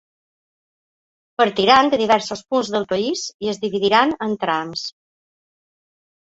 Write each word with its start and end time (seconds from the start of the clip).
Partiran 1.41 1.91
de 1.95 1.99
diversos 2.03 2.43
punts 2.55 2.73
del 2.77 2.89
país 2.95 3.27
i 3.49 3.53
es 3.55 3.63
dividiran 3.69 4.17
en 4.29 4.37
trams. 4.47 4.91